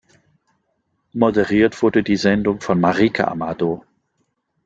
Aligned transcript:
Moderiert 1.13 1.79
wurde 1.83 2.01
die 2.01 2.15
Sendung 2.15 2.59
von 2.59 2.81
Marijke 2.81 3.27
Amado. 3.27 3.85